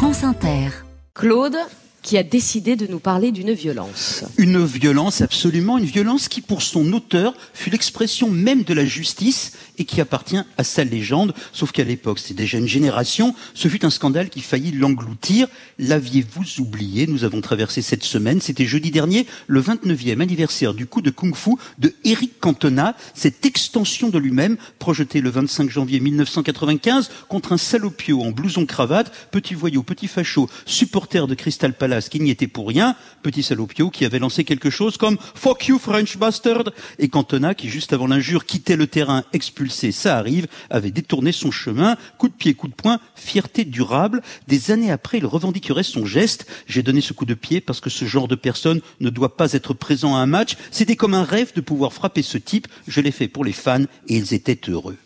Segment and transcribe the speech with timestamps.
[0.00, 0.70] France Inter.
[1.12, 1.58] Claude,
[2.02, 4.24] qui a décidé de nous parler d'une violence.
[4.38, 9.52] Une violence, absolument, une violence qui, pour son auteur, fut l'expression même de la justice
[9.78, 13.84] et qui appartient à sa légende, sauf qu'à l'époque, c'est déjà une génération, ce fut
[13.84, 15.48] un scandale qui faillit l'engloutir.
[15.78, 17.06] L'aviez-vous oublié?
[17.06, 21.52] Nous avons traversé cette semaine, c'était jeudi dernier, le 29e anniversaire du coup de kung-fu
[21.78, 28.22] de Eric Cantona, cette extension de lui-même, projetée le 25 janvier 1995 contre un salopio
[28.22, 32.68] en blouson cravate, petit voyou, petit facho, supporter de Crystal Palace qui n'y était pour
[32.68, 36.64] rien, petit salopio qui avait lancé quelque chose comme Fuck you French bastard
[36.98, 41.50] et Cantona qui juste avant l'injure quittait le terrain expulsé, ça arrive, avait détourné son
[41.50, 44.22] chemin, coup de pied, coup de poing, fierté durable.
[44.48, 46.46] Des années après, il revendiquerait son geste.
[46.66, 49.52] J'ai donné ce coup de pied parce que ce genre de personne ne doit pas
[49.52, 50.56] être présent à un match.
[50.70, 52.68] C'était comme un rêve de pouvoir frapper ce type.
[52.86, 54.96] Je l'ai fait pour les fans et ils étaient heureux.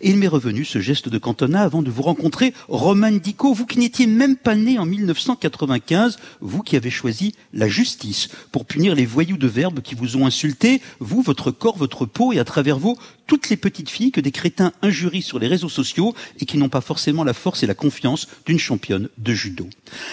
[0.00, 3.66] Et il m'est revenu ce geste de Cantona avant de vous rencontrer, Roman Dico, vous
[3.66, 8.28] qui n'étiez même pas né en 1995, vous qui avez choisi la justice.
[8.50, 12.32] Pour punir les voyous de verbes qui vous ont insulté, vous, votre corps, votre peau
[12.32, 12.96] et à travers vous,
[13.32, 16.68] toutes les petites filles que des crétins injurient sur les réseaux sociaux et qui n'ont
[16.68, 19.66] pas forcément la force et la confiance d'une championne de judo.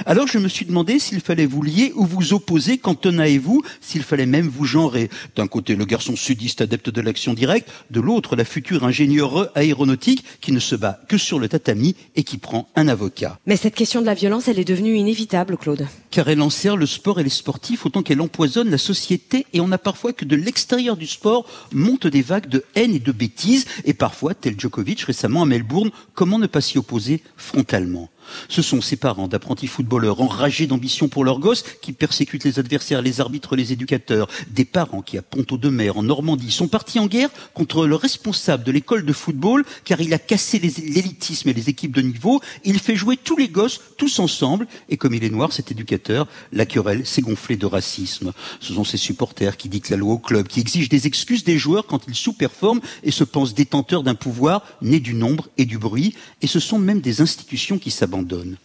[0.06, 3.62] Alors je me suis demandé s'il fallait vous lier ou vous opposer, Cantona et vous,
[3.82, 5.10] s'il fallait même vous genrer?
[5.36, 10.24] D'un côté, le garçon sudiste adepte de l'action directe, de l'autre, la future ingénieure aéronautique
[10.40, 13.38] qui ne se bat que sur le tatami et qui prend un avocat.
[13.46, 15.88] Mais cette question de la violence, elle est devenue inévitable, Claude.
[16.10, 19.74] Car elle enserre le sport et les sportifs autant qu'elle empoisonne la société et on
[19.74, 23.66] a parfois que de l'extérieur du sport montent des vagues de haine et de bêtises.
[23.86, 28.10] Et parfois, tel Djokovic récemment à Melbourne, comment ne pas s'y opposer frontalement?
[28.48, 33.02] Ce sont ces parents d'apprentis footballeurs enragés d'ambition pour leurs gosses qui persécutent les adversaires,
[33.02, 34.28] les arbitres, les éducateurs.
[34.50, 38.72] Des parents qui, à Ponto-de-Mer, en Normandie, sont partis en guerre contre le responsable de
[38.72, 42.42] l'école de football car il a cassé l'élitisme et les équipes de niveau.
[42.64, 44.68] Il fait jouer tous les gosses, tous ensemble.
[44.90, 48.34] Et comme il est noir, cet éducateur, la querelle s'est gonflée de racisme.
[48.60, 51.58] Ce sont ces supporters qui dictent la loi au club, qui exigent des excuses des
[51.58, 55.78] joueurs quand ils sous-performent et se pensent détenteurs d'un pouvoir né du nombre et du
[55.78, 56.16] bruit.
[56.42, 58.58] Et ce sont même des institutions qui s'abandonnent abandonne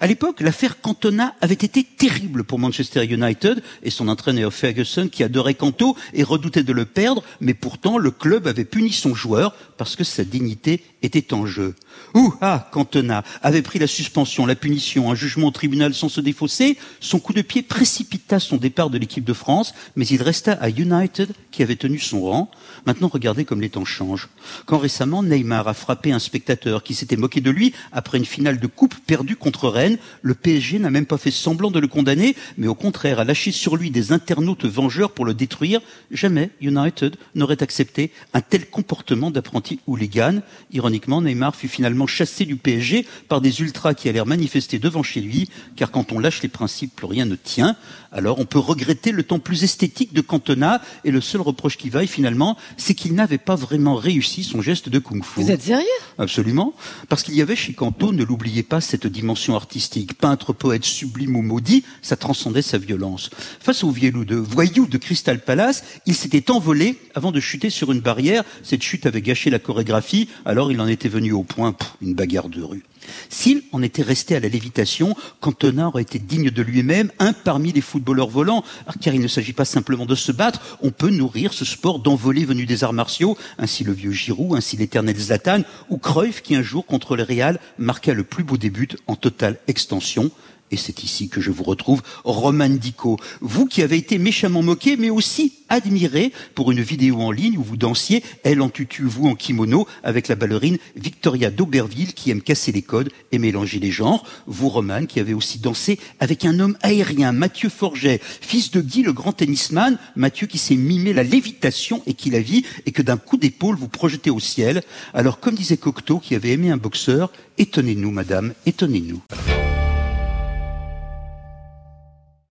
[0.00, 5.22] à l'époque, l'affaire Cantona avait été terrible pour Manchester United et son entraîneur Ferguson qui
[5.22, 9.54] adorait Canto et redoutait de le perdre, mais pourtant le club avait puni son joueur
[9.76, 11.74] parce que sa dignité était en jeu.
[12.14, 16.20] Ouh, ah, Cantona avait pris la suspension, la punition, un jugement au tribunal sans se
[16.20, 16.78] défausser.
[17.00, 20.68] Son coup de pied précipita son départ de l'équipe de France, mais il resta à
[20.68, 22.50] United qui avait tenu son rang.
[22.86, 24.28] Maintenant, regardez comme les temps changent.
[24.66, 28.58] Quand récemment Neymar a frappé un spectateur qui s'était moqué de lui après une finale
[28.58, 32.34] de coupe perdue contre Rennes, le PSG n'a même pas fait semblant de le condamner,
[32.58, 35.80] mais au contraire a lâché sur lui des internautes vengeurs pour le détruire.
[36.10, 40.40] Jamais United n'aurait accepté un tel comportement d'apprenti hooligan.
[40.72, 45.20] Ironiquement, Neymar fut finalement chassé du PSG par des ultras qui allèrent manifester devant chez
[45.20, 47.76] lui, car quand on lâche les principes, plus rien ne tient.
[48.10, 51.88] Alors on peut regretter le temps plus esthétique de Cantona, et le seul reproche qui
[51.88, 55.42] vaille finalement, c'est qu'il n'avait pas vraiment réussi son geste de kung-fu.
[55.42, 55.86] Vous êtes sérieux?
[56.18, 56.74] Absolument.
[57.08, 60.14] Parce qu'il y avait chez Canto, ne l'oubliez pas, cette dimension artistique.
[60.14, 63.30] Peintre, poète, sublime ou maudit, ça transcendait sa violence.
[63.60, 67.92] Face au viellou de voyou de Crystal Palace, il s'était envolé avant de chuter sur
[67.92, 68.44] une barrière.
[68.62, 72.48] Cette chute avait gâché la chorégraphie, alors il en était venu au point, une bagarre
[72.48, 72.82] de rue.
[73.28, 77.72] S'il en était resté à la lévitation, Cantona aurait été digne de lui-même, un parmi
[77.72, 78.64] les footballeurs volants,
[79.00, 82.44] car il ne s'agit pas simplement de se battre, on peut nourrir ce sport d'envolée
[82.44, 86.62] venu des arts martiaux, ainsi le vieux Giroud, ainsi l'éternel Zlatan, ou Cruyff qui un
[86.62, 90.30] jour contre le Real marqua le plus beau début en totale extension,
[90.72, 93.18] et c'est ici que je vous retrouve, Roman Dico.
[93.40, 97.62] Vous qui avez été méchamment moqué, mais aussi admiré pour une vidéo en ligne où
[97.62, 102.42] vous dansiez, elle en tutu, vous en kimono, avec la ballerine Victoria d'Auberville qui aime
[102.42, 104.24] casser les codes et mélanger les genres.
[104.46, 109.02] Vous, Roman, qui avez aussi dansé avec un homme aérien, Mathieu Forget, fils de Guy,
[109.02, 113.02] le grand tennisman, Mathieu qui s'est mimé la lévitation et qui la vit, et que
[113.02, 114.82] d'un coup d'épaule vous projetez au ciel.
[115.12, 119.22] Alors, comme disait Cocteau, qui avait aimé un boxeur, étonnez-nous, madame, étonnez-nous.